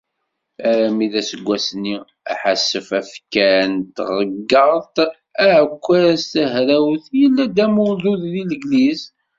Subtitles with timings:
[0.69, 1.97] Armi d taseggas-nni,
[2.31, 4.95] aḥasef afekkan s tɣeggaḍt,
[5.43, 9.01] aεekkaz, tahrawt, yella d amurdu deg Legliz.